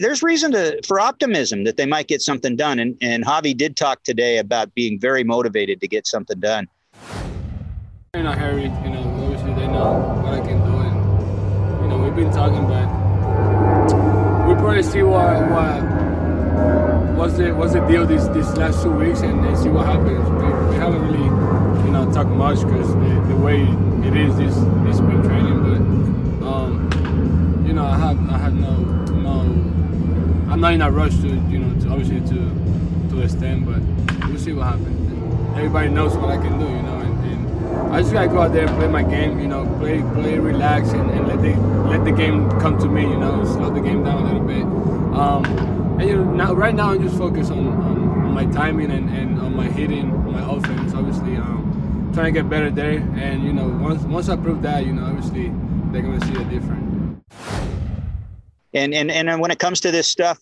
there's 0.00 0.22
reason 0.22 0.52
to 0.52 0.80
for 0.86 1.00
optimism 1.00 1.64
that 1.64 1.76
they 1.76 1.86
might 1.86 2.08
get 2.08 2.22
something 2.22 2.56
done. 2.56 2.78
And 2.78 2.96
and 3.00 3.24
Javy 3.24 3.56
did 3.56 3.76
talk 3.76 4.02
today 4.02 4.38
about 4.38 4.74
being 4.74 4.98
very 4.98 5.24
motivated 5.24 5.80
to 5.80 5.88
get 5.88 6.06
something 6.06 6.38
done. 6.40 6.68
In 8.14 8.26
a 8.26 8.34
hurry, 8.34 8.64
you 8.64 8.68
know, 8.68 9.20
obviously 9.22 9.54
they 9.54 9.68
know 9.68 10.20
what 10.22 10.34
I 10.34 10.40
can 10.40 10.58
do, 10.64 10.76
and 10.78 11.82
you 11.82 11.88
know 11.88 11.98
we've 11.98 12.16
been 12.16 12.32
talking, 12.32 12.66
but 12.66 12.88
we 14.48 14.54
probably 14.54 14.82
see 14.82 15.02
what 15.02 15.48
what 15.50 16.00
what's 17.16 17.36
the 17.36 17.52
what's 17.52 17.72
the 17.72 17.80
deal 17.86 18.06
these 18.06 18.28
these 18.30 18.50
last 18.56 18.82
two 18.82 18.90
weeks, 18.90 19.20
and, 19.20 19.56
see 19.58 19.68
what 19.68 19.86
happens. 19.86 20.28
We, 20.28 20.70
we 20.70 20.76
haven't 20.76 21.02
really 21.02 21.24
you 21.86 21.92
know 21.92 22.10
talk 22.12 22.26
much 22.26 22.60
because 22.60 22.88
the, 22.94 23.24
the, 23.28 23.36
way 23.36 23.62
it 24.06 24.16
is 24.16 24.36
this 24.36 24.54
this 24.84 24.96
spring 24.96 25.22
training. 25.22 25.60
But 26.40 26.46
um, 26.48 27.64
you 27.66 27.72
know, 27.72 27.84
I 27.84 27.96
have 27.96 28.30
I 28.30 28.38
have 28.38 28.54
no. 28.54 28.99
I'm 30.50 30.60
not 30.60 30.72
in 30.72 30.82
a 30.82 30.90
rush 30.90 31.16
to 31.18 31.28
you 31.28 31.60
know 31.60 31.80
to 31.80 31.90
obviously 31.90 32.20
to 32.28 33.10
to 33.10 33.22
extend, 33.22 33.66
but 33.66 33.80
we'll 34.28 34.38
see 34.38 34.52
what 34.52 34.66
happens. 34.66 35.12
And 35.12 35.56
everybody 35.56 35.88
knows 35.88 36.16
what 36.16 36.30
I 36.30 36.38
can 36.38 36.58
do, 36.58 36.66
you 36.66 36.82
know, 36.82 36.98
and, 36.98 37.24
and 37.24 37.94
I 37.94 38.00
just 38.00 38.12
gotta 38.12 38.26
go 38.28 38.40
out 38.40 38.52
there 38.52 38.66
and 38.66 38.76
play 38.76 38.88
my 38.88 39.04
game. 39.04 39.38
You 39.38 39.46
know, 39.46 39.64
play, 39.78 40.00
play, 40.14 40.38
relax, 40.38 40.90
and, 40.90 41.08
and 41.10 41.28
let 41.28 41.40
the 41.40 41.56
let 41.88 42.04
the 42.04 42.10
game 42.10 42.50
come 42.60 42.78
to 42.78 42.88
me. 42.88 43.02
You 43.02 43.16
know, 43.16 43.44
slow 43.44 43.72
the 43.72 43.80
game 43.80 44.02
down 44.02 44.22
a 44.22 44.32
little 44.32 44.46
bit. 44.46 44.64
Um, 45.16 45.44
and 46.00 46.08
you 46.08 46.16
know, 46.16 46.24
now 46.24 46.52
right 46.52 46.74
now 46.74 46.90
I'm 46.90 47.02
just 47.02 47.16
focused 47.16 47.52
on, 47.52 47.68
on, 47.68 47.98
on 48.26 48.34
my 48.34 48.46
timing 48.46 48.90
and, 48.90 49.08
and 49.10 49.38
on 49.38 49.54
my 49.54 49.68
hitting, 49.68 50.32
my 50.32 50.42
offense. 50.42 50.94
Obviously, 50.94 51.36
um, 51.36 52.10
trying 52.12 52.34
to 52.34 52.40
get 52.40 52.50
better 52.50 52.70
there. 52.70 52.98
And 53.14 53.44
you 53.44 53.52
know, 53.52 53.68
once 53.68 54.02
once 54.02 54.28
I 54.28 54.34
prove 54.34 54.62
that, 54.62 54.84
you 54.84 54.94
know, 54.94 55.04
obviously 55.04 55.52
they're 55.92 56.02
gonna 56.02 56.24
see 56.26 56.34
a 56.34 56.44
difference. 56.44 56.89
And 58.74 58.94
and 58.94 59.10
and 59.10 59.40
when 59.40 59.50
it 59.50 59.58
comes 59.58 59.80
to 59.80 59.90
this 59.90 60.08
stuff, 60.08 60.38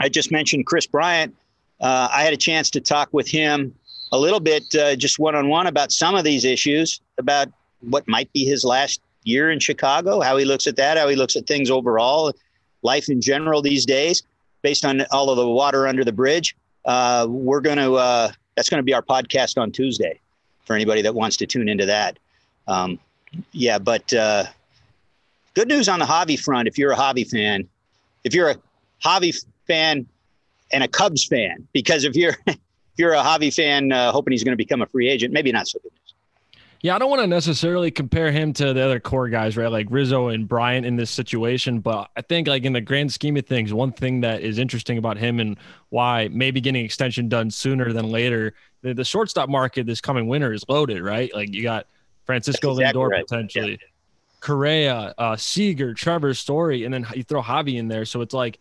I 0.00 0.08
just 0.08 0.30
mentioned 0.30 0.66
Kris 0.66 0.86
Bryant. 0.86 1.34
Uh, 1.80 2.08
I 2.12 2.22
had 2.22 2.32
a 2.32 2.36
chance 2.38 2.70
to 2.70 2.80
talk 2.80 3.08
with 3.12 3.28
him 3.28 3.74
a 4.10 4.18
little 4.18 4.40
bit, 4.40 4.74
uh, 4.74 4.96
just 4.96 5.18
one 5.18 5.34
on 5.34 5.48
one, 5.48 5.66
about 5.66 5.92
some 5.92 6.14
of 6.14 6.24
these 6.24 6.44
issues, 6.44 7.00
about 7.18 7.48
what 7.80 8.08
might 8.08 8.32
be 8.32 8.44
his 8.44 8.64
last 8.64 9.00
year 9.24 9.50
in 9.50 9.60
Chicago, 9.60 10.20
how 10.20 10.36
he 10.36 10.44
looks 10.44 10.66
at 10.66 10.76
that, 10.76 10.96
how 10.96 11.08
he 11.08 11.16
looks 11.16 11.36
at 11.36 11.46
things 11.46 11.70
overall, 11.70 12.32
life 12.82 13.08
in 13.08 13.20
general 13.20 13.60
these 13.60 13.84
days, 13.84 14.22
based 14.62 14.84
on 14.84 15.04
all 15.12 15.30
of 15.30 15.36
the 15.36 15.46
water 15.46 15.86
under 15.86 16.04
the 16.04 16.12
bridge. 16.12 16.56
Uh, 16.84 17.26
we're 17.28 17.60
going 17.60 17.76
to, 17.76 17.94
uh, 17.94 18.30
that's 18.56 18.70
going 18.70 18.78
to 18.78 18.84
be 18.84 18.94
our 18.94 19.02
podcast 19.02 19.60
on 19.60 19.70
Tuesday 19.70 20.18
for 20.64 20.74
anybody 20.74 21.02
that 21.02 21.14
wants 21.14 21.36
to 21.36 21.46
tune 21.46 21.68
into 21.68 21.86
that. 21.86 22.18
Um, 22.66 22.98
yeah, 23.52 23.78
but 23.78 24.12
uh, 24.12 24.44
good 25.58 25.68
news 25.68 25.88
on 25.88 25.98
the 25.98 26.04
Javy 26.04 26.38
front. 26.38 26.68
If 26.68 26.78
you're 26.78 26.92
a 26.92 26.96
Javy 26.96 27.28
fan, 27.28 27.68
if 28.22 28.32
you're 28.32 28.50
a 28.50 28.56
Javy 29.04 29.44
fan 29.66 30.06
and 30.70 30.84
a 30.84 30.88
Cubs 30.88 31.26
fan, 31.26 31.66
because 31.72 32.04
if 32.04 32.14
you're 32.14 32.36
if 32.46 32.58
you're 32.96 33.14
a 33.14 33.22
Javy 33.22 33.52
fan 33.52 33.90
uh, 33.90 34.12
hoping 34.12 34.30
he's 34.30 34.44
going 34.44 34.52
to 34.52 34.56
become 34.56 34.82
a 34.82 34.86
free 34.86 35.08
agent, 35.08 35.34
maybe 35.34 35.50
not 35.50 35.66
so 35.66 35.80
good 35.82 35.90
news. 35.90 36.14
Yeah, 36.82 36.94
I 36.94 37.00
don't 37.00 37.10
want 37.10 37.22
to 37.22 37.26
necessarily 37.26 37.90
compare 37.90 38.30
him 38.30 38.52
to 38.52 38.72
the 38.72 38.80
other 38.80 39.00
core 39.00 39.28
guys, 39.28 39.56
right? 39.56 39.66
Like 39.66 39.88
Rizzo 39.90 40.28
and 40.28 40.46
Bryant 40.46 40.86
in 40.86 40.94
this 40.94 41.10
situation, 41.10 41.80
but 41.80 42.08
I 42.16 42.22
think 42.22 42.46
like 42.46 42.62
in 42.62 42.72
the 42.72 42.80
grand 42.80 43.12
scheme 43.12 43.36
of 43.36 43.44
things, 43.46 43.74
one 43.74 43.90
thing 43.90 44.20
that 44.20 44.42
is 44.42 44.58
interesting 44.58 44.96
about 44.96 45.16
him 45.16 45.40
and 45.40 45.56
why 45.88 46.28
maybe 46.30 46.60
getting 46.60 46.84
extension 46.84 47.28
done 47.28 47.50
sooner 47.50 47.92
than 47.92 48.10
later, 48.10 48.54
the, 48.82 48.94
the 48.94 49.04
shortstop 49.04 49.48
market 49.48 49.86
this 49.86 50.00
coming 50.00 50.28
winter 50.28 50.52
is 50.52 50.64
loaded, 50.68 51.02
right? 51.02 51.34
Like 51.34 51.52
you 51.52 51.64
got 51.64 51.88
Francisco 52.26 52.70
exactly 52.70 53.02
Lindor 53.02 53.10
right. 53.10 53.26
potentially, 53.26 53.72
yeah. 53.72 53.88
Correa, 54.40 55.14
uh, 55.18 55.36
Seager, 55.36 55.94
Trevor 55.94 56.34
Story, 56.34 56.84
and 56.84 56.92
then 56.92 57.06
you 57.14 57.22
throw 57.22 57.42
Javy 57.42 57.78
in 57.78 57.88
there. 57.88 58.04
So 58.04 58.20
it's 58.20 58.34
like 58.34 58.58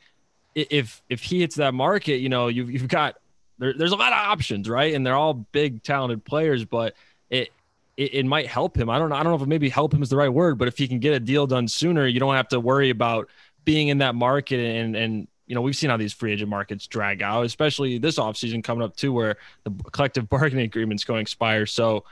if 0.55 1.01
if 1.09 1.21
he 1.21 1.41
hits 1.41 1.55
that 1.55 1.73
market, 1.73 2.17
you 2.17 2.29
know, 2.29 2.47
you've 2.47 2.71
you've 2.71 2.87
got 2.87 3.17
there, 3.59 3.73
there's 3.73 3.91
a 3.91 3.95
lot 3.95 4.13
of 4.13 4.19
options, 4.19 4.69
right? 4.69 4.93
And 4.93 5.05
they're 5.05 5.15
all 5.15 5.33
big, 5.33 5.83
talented 5.83 6.23
players, 6.23 6.65
but 6.65 6.93
it, 7.29 7.49
it, 7.95 8.13
it 8.13 8.25
might 8.25 8.47
help 8.47 8.77
him. 8.77 8.89
I 8.89 8.99
don't 8.99 9.09
know. 9.09 9.15
I 9.15 9.23
don't 9.23 9.37
know 9.37 9.43
if 9.43 9.47
maybe 9.47 9.69
help 9.69 9.93
him 9.93 10.01
is 10.01 10.09
the 10.09 10.17
right 10.17 10.29
word, 10.29 10.57
but 10.57 10.67
if 10.67 10.77
he 10.77 10.87
can 10.87 10.99
get 10.99 11.13
a 11.13 11.19
deal 11.19 11.47
done 11.47 11.67
sooner, 11.67 12.07
you 12.07 12.19
don't 12.19 12.35
have 12.35 12.47
to 12.49 12.59
worry 12.59 12.89
about 12.89 13.29
being 13.65 13.89
in 13.89 13.97
that 13.99 14.15
market 14.15 14.59
and 14.59 14.95
and 14.95 15.27
you 15.47 15.55
know, 15.55 15.61
we've 15.61 15.75
seen 15.75 15.89
how 15.89 15.97
these 15.97 16.13
free 16.13 16.33
agent 16.33 16.49
markets 16.49 16.87
drag 16.87 17.21
out, 17.21 17.45
especially 17.45 17.97
this 17.97 18.17
offseason 18.19 18.63
coming 18.63 18.83
up 18.83 18.95
too, 18.95 19.13
where 19.13 19.37
the 19.63 19.71
collective 19.91 20.29
bargaining 20.29 20.65
agreement's 20.65 21.05
going 21.05 21.19
to 21.19 21.21
expire. 21.21 21.65
So 21.65 22.03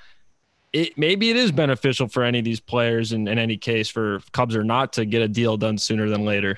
it 0.73 0.97
maybe 0.97 1.29
it 1.29 1.35
is 1.35 1.51
beneficial 1.51 2.07
for 2.07 2.23
any 2.23 2.39
of 2.39 2.45
these 2.45 2.59
players 2.59 3.11
in, 3.11 3.27
in 3.27 3.39
any 3.39 3.57
case 3.57 3.89
for 3.89 4.21
Cubs 4.31 4.55
or 4.55 4.63
not 4.63 4.93
to 4.93 5.05
get 5.05 5.21
a 5.21 5.27
deal 5.27 5.57
done 5.57 5.77
sooner 5.77 6.09
than 6.09 6.25
later. 6.25 6.57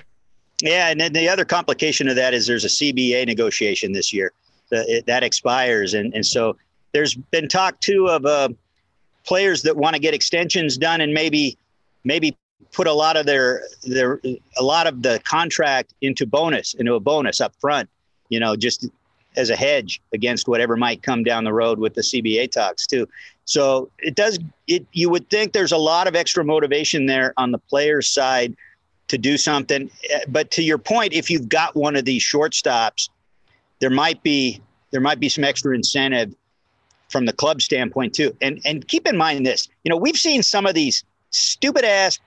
Yeah, 0.62 0.90
and 0.90 1.00
then 1.00 1.14
the 1.14 1.30
other 1.30 1.46
complication 1.46 2.08
of 2.08 2.16
that 2.16 2.34
is 2.34 2.48
there's 2.48 2.66
a 2.66 2.70
CBA 2.70 3.28
negotiation 3.28 3.92
this 3.92 4.12
year 4.12 4.34
it, 4.72 5.06
that 5.06 5.24
expires, 5.24 5.94
and 5.94 6.14
and 6.14 6.26
so 6.26 6.58
there's 6.94 7.14
been 7.14 7.48
talk 7.48 7.80
too 7.80 8.08
of 8.08 8.26
uh, 8.26 8.50
players 9.24 9.62
that 9.62 9.76
want 9.76 9.94
to 9.96 10.00
get 10.00 10.14
extensions 10.14 10.78
done 10.78 11.02
and 11.02 11.14
maybe 11.14 11.58
maybe 12.04 12.36
put 12.74 12.88
a 12.88 12.94
lot 12.94 13.18
of 13.18 13.26
their 13.26 13.64
their 13.84 14.20
a 14.58 14.64
lot 14.64 14.88
of 14.88 15.04
the 15.04 15.20
contract 15.24 15.94
into 16.02 16.26
bonus 16.26 16.74
into 16.76 16.96
a 16.96 17.00
bonus 17.00 17.40
up 17.40 17.54
front, 17.60 17.90
you 18.30 18.40
know, 18.40 18.56
just 18.56 18.88
as 19.36 19.52
a 19.52 19.56
hedge 19.56 20.02
against 20.14 20.48
whatever 20.48 20.76
might 20.76 21.04
come 21.04 21.24
down 21.24 21.44
the 21.44 21.54
road 21.54 21.78
with 21.78 21.94
the 21.94 22.02
CBA 22.02 22.52
talks 22.52 22.88
too. 22.88 23.08
So 23.48 23.90
it 24.00 24.16
does 24.16 24.40
it 24.68 24.86
you 24.94 25.10
would 25.10 25.30
think 25.30 25.54
there's 25.54 25.72
a 25.72 25.78
lot 25.78 26.08
of 26.08 26.16
extra 26.16 26.46
motivation 26.46 27.08
there 27.08 27.34
on 27.38 27.52
the 27.52 27.58
player's 27.58 28.08
side 28.08 28.56
to 29.08 29.18
do 29.18 29.38
something. 29.38 29.90
But 30.28 30.52
to 30.52 30.62
your 30.62 30.78
point, 30.78 31.14
if 31.14 31.30
you've 31.30 31.50
got 31.50 31.76
one 31.76 31.96
of 31.96 32.06
these 32.06 32.22
shortstops 32.22 33.10
there 33.80 33.90
might 33.90 34.22
be 34.24 34.62
there 34.92 35.02
might 35.02 35.20
be 35.20 35.30
some 35.30 35.44
extra 35.44 35.76
incentive 35.76 36.34
from 37.10 37.26
the 37.26 37.34
club 37.34 37.62
standpoint 37.62 38.14
too. 38.14 38.36
And 38.42 38.62
and 38.66 38.88
keep 38.88 39.08
in 39.08 39.18
mind 39.18 39.46
this, 39.46 39.68
you 39.84 39.90
know, 39.90 39.98
we've 39.98 40.18
seen 40.18 40.44
some 40.44 40.66
of 40.66 40.74
these 40.74 41.04
stupid 41.32 41.86
ass 41.86 42.20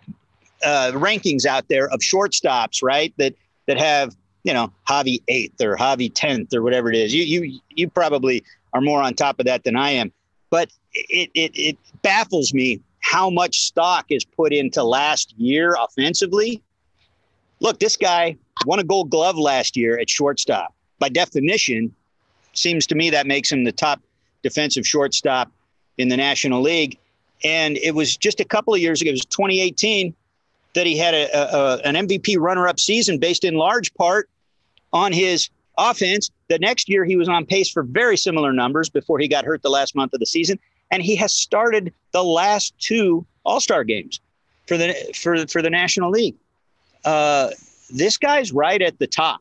uh, 0.65 0.93
rankings 0.95 1.47
out 1.47 1.69
there 1.69 1.89
of 1.89 2.01
shortstops, 2.01 2.83
right? 2.83 3.13
That 3.19 3.35
that 3.67 3.79
have 3.79 4.15
you 4.45 4.55
know 4.55 4.73
Javy 4.89 5.23
eighth 5.29 5.61
or 5.61 5.77
Javy 5.77 6.11
tenth 6.13 6.55
or 6.55 6.63
whatever 6.63 6.91
it 6.91 6.97
is. 6.97 7.15
You 7.15 7.25
you 7.25 7.61
you 7.71 7.89
probably 7.89 8.45
are 8.73 8.81
more 8.81 9.03
on 9.03 9.15
top 9.15 9.41
of 9.41 9.47
that 9.47 9.65
than 9.65 9.77
I 9.77 9.91
am, 9.91 10.13
but 10.51 10.71
it 10.93 11.31
it 11.35 11.53
it 11.55 11.79
baffles 12.03 12.53
me 12.53 12.81
how 13.01 13.31
much 13.31 13.63
stock 13.63 14.07
is 14.11 14.25
put 14.25 14.53
into 14.53 14.83
last 14.83 15.35
year 15.39 15.77
offensively. 15.81 16.63
Look, 17.61 17.79
this 17.79 17.97
guy 17.97 18.37
won 18.67 18.79
a 18.79 18.85
Gold 18.85 19.11
Glove 19.11 19.37
last 19.37 19.77
year 19.77 19.99
at 19.99 20.09
shortstop 20.09 20.75
by 21.01 21.09
definition, 21.09 21.93
seems 22.53 22.87
to 22.87 22.95
me 22.95 23.11
that 23.11 23.27
makes 23.27 23.51
him 23.51 23.65
the 23.65 23.73
top 23.73 24.01
defensive 24.43 24.87
shortstop 24.87 25.51
in 25.99 26.09
the 26.09 26.17
National 26.17 26.63
League. 26.63 26.99
And 27.43 27.77
it 27.79 27.95
was 27.95 28.17
just 28.17 28.39
a 28.39 28.45
couple 28.45 28.75
of 28.75 28.81
years 28.81 29.01
ago, 29.03 29.09
it 29.09 29.13
was 29.13 29.25
2018, 29.25 30.15
that 30.75 30.87
he 30.87 30.97
had 30.97 31.15
a, 31.15 31.37
a, 31.37 31.77
an 31.79 32.07
MVP 32.07 32.39
runner 32.39 32.69
up 32.69 32.79
season 32.79 33.19
based 33.19 33.45
in 33.45 33.55
large 33.55 33.93
part 33.95 34.29
on 34.93 35.13
his 35.13 35.49
offense. 35.77 36.31
The 36.51 36.59
next 36.59 36.89
year, 36.89 37.05
he 37.05 37.17
was 37.17 37.29
on 37.29 37.47
pace 37.47 37.71
for 37.71 37.83
very 37.83 38.19
similar 38.19 38.53
numbers 38.53 38.91
before 38.91 39.19
he 39.19 39.29
got 39.29 39.47
hurt 39.47 39.63
the 39.63 39.71
last 39.71 39.97
month 39.97 40.13
of 40.13 40.21
the 40.21 40.27
season. 40.27 40.59
And 40.91 41.03
he 41.03 41.17
has 41.17 41.33
started 41.33 41.95
the 42.13 42.25
last 42.25 42.75
two 42.79 43.25
All 43.45 43.61
Star 43.61 43.85
games 43.85 44.21
for 44.67 44.77
the, 44.77 44.95
for, 45.15 45.47
for 45.47 45.63
the 45.63 45.71
National 45.71 46.11
League. 46.11 46.35
Uh, 47.05 47.51
this 47.89 48.19
guy's 48.19 48.53
right 48.53 48.83
at 48.83 48.99
the 48.99 49.07
top 49.07 49.41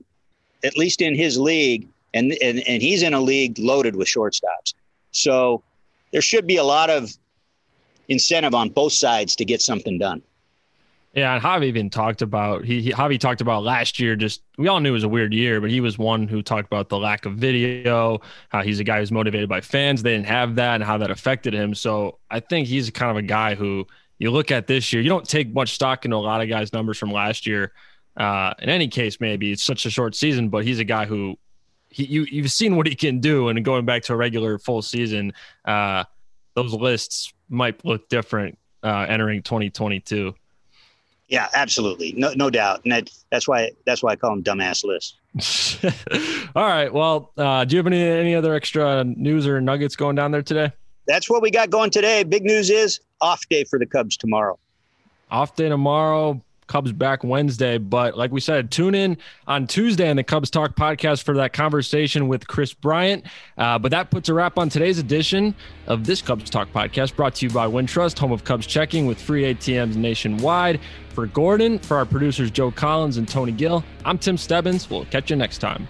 at 0.64 0.78
least 0.78 1.02
in 1.02 1.16
his 1.16 1.38
league, 1.38 1.88
and, 2.14 2.36
and, 2.42 2.60
and 2.68 2.82
he's 2.82 3.04
in 3.04 3.14
a 3.14 3.20
league 3.20 3.58
loaded 3.60 3.96
with 3.96 4.08
shortstops. 4.08 4.74
So 5.12 5.64
there 6.12 6.22
should 6.22 6.48
be 6.48 6.58
a 6.58 6.64
lot 6.64 6.90
of 6.90 7.12
incentive 8.08 8.56
on 8.56 8.70
both 8.70 8.94
sides 8.94 9.36
to 9.38 9.46
get 9.46 9.62
something 9.62 9.98
done. 9.98 10.22
Yeah, 11.20 11.34
and 11.34 11.44
Javy 11.44 11.66
even 11.66 11.90
talked 11.90 12.22
about 12.22 12.64
he, 12.64 12.82
he 12.82 12.92
Javy 12.94 13.20
talked 13.20 13.42
about 13.42 13.64
last 13.64 14.00
year. 14.00 14.16
Just 14.16 14.42
we 14.58 14.70
all 14.70 14.80
knew 14.80 14.92
it 14.92 14.94
was 14.94 15.04
a 15.04 15.10
weird 15.10 15.34
year, 15.34 15.60
but 15.60 15.70
he 15.70 15.82
was 15.82 15.98
one 15.98 16.30
who 16.30 16.42
talked 16.42 16.66
about 16.66 16.88
the 16.88 16.98
lack 16.98 17.26
of 17.26 17.34
video, 17.34 18.22
how 18.48 18.62
he's 18.62 18.80
a 18.80 18.86
guy 18.86 19.00
who's 19.00 19.12
motivated 19.12 19.50
by 19.50 19.60
fans. 19.60 20.02
They 20.02 20.14
didn't 20.14 20.28
have 20.28 20.56
that, 20.56 20.76
and 20.76 20.84
how 20.84 20.98
that 21.00 21.12
affected 21.12 21.54
him. 21.54 21.76
So 21.76 22.20
I 22.32 22.40
think 22.40 22.70
he's 22.70 22.90
kind 22.90 23.12
of 23.12 23.18
a 23.18 23.22
guy 23.22 23.56
who 23.56 23.86
you 24.18 24.32
look 24.32 24.50
at 24.50 24.68
this 24.68 24.94
year. 24.94 25.02
You 25.02 25.10
don't 25.10 25.28
take 25.28 25.54
much 25.54 25.74
stock 25.74 26.06
into 26.06 26.16
a 26.16 26.18
lot 26.18 26.40
of 26.40 26.48
guys' 26.48 26.72
numbers 26.72 26.98
from 26.98 27.12
last 27.12 27.46
year. 27.46 27.74
Uh, 28.16 28.54
in 28.60 28.70
any 28.70 28.88
case, 28.88 29.20
maybe 29.20 29.52
it's 29.52 29.64
such 29.64 29.86
a 29.86 29.90
short 29.90 30.16
season, 30.16 30.48
but 30.48 30.64
he's 30.64 30.80
a 30.80 30.86
guy 30.86 31.06
who 31.06 31.38
he, 31.90 32.06
you 32.06 32.24
you've 32.32 32.52
seen 32.52 32.78
what 32.78 32.88
he 32.88 32.96
can 32.96 33.20
do, 33.20 33.50
and 33.50 33.66
going 33.66 33.84
back 33.84 34.04
to 34.04 34.14
a 34.14 34.16
regular 34.16 34.58
full 34.58 34.82
season, 34.82 35.34
uh, 35.66 36.06
those 36.54 36.74
lists 36.74 37.34
might 37.50 37.84
look 37.84 38.08
different 38.08 38.58
uh, 38.84 39.06
entering 39.10 39.44
2022. 39.44 40.34
Yeah, 41.30 41.48
absolutely, 41.54 42.14
no 42.18 42.34
no 42.34 42.50
doubt, 42.50 42.82
and 42.84 42.92
that 42.92 43.10
that's 43.30 43.48
why 43.48 43.70
that's 43.86 44.02
why 44.02 44.12
I 44.12 44.16
call 44.16 44.32
them 44.32 44.44
dumbass 44.44 44.84
lists. 44.84 45.78
All 46.56 46.66
right, 46.66 46.92
well, 46.92 47.32
uh, 47.38 47.66
do 47.66 47.76
you 47.76 47.78
have 47.78 47.86
any 47.86 48.02
any 48.02 48.34
other 48.34 48.56
extra 48.56 49.04
news 49.04 49.46
or 49.46 49.62
nuggets 49.62 49.96
going 49.96 50.16
down 50.16 50.32
there 50.32 50.42
today? 50.42 50.72
That's 51.08 51.30
what 51.30 51.44
we 51.44 51.52
got 51.52 51.70
going 51.70 51.92
today. 51.92 52.24
Big 52.24 52.44
news 52.44 52.72
is 52.72 53.00
off 53.22 53.48
day 53.48 53.64
for 53.64 53.78
the 53.78 53.86
Cubs 53.86 54.18
tomorrow. 54.18 54.58
Off 55.30 55.56
day 55.56 55.70
tomorrow. 55.70 56.42
Cubs 56.70 56.94
back 56.94 57.26
Wednesday. 57.26 57.78
But 57.78 58.18
like 58.18 58.32
we 58.32 58.40
said, 58.40 58.72
tune 58.72 58.96
in 58.96 59.18
on 59.48 59.68
Tuesday 59.68 60.10
on 60.10 60.16
the 60.16 60.24
Cubs 60.24 60.50
Talk 60.50 60.76
podcast 60.76 61.24
for 61.24 61.36
that 61.36 61.52
conversation 61.52 62.30
with 62.30 62.48
Kris 62.48 62.74
Bryant. 62.74 63.26
Uh, 63.58 63.78
but 63.78 63.92
that 63.92 64.10
puts 64.12 64.30
a 64.30 64.34
wrap 64.34 64.58
on 64.58 64.70
today's 64.70 65.00
edition 65.00 65.54
of 65.88 66.06
this 66.06 66.22
Cubs 66.22 66.50
Talk 66.50 66.72
podcast 66.72 67.18
brought 67.18 67.36
to 67.36 67.48
you 67.48 67.52
by 67.52 67.68
Wintrust, 67.68 68.18
home 68.18 68.32
of 68.32 68.46
Cubs 68.46 68.66
checking 68.66 69.06
with 69.06 69.20
free 69.20 69.54
ATMs 69.54 69.98
nationwide. 69.98 70.80
For 71.10 71.26
Gordon, 71.26 71.80
for 71.80 71.98
our 71.98 72.06
producers 72.06 72.50
Joe 72.50 72.72
Collins 72.72 73.18
and 73.18 73.28
Tony 73.28 73.52
Gill, 73.52 73.84
I'm 74.06 74.18
Tim 74.18 74.38
Stebbins. 74.38 74.90
We'll 74.90 75.04
catch 75.06 75.30
you 75.30 75.36
next 75.36 75.58
time. 75.58 75.90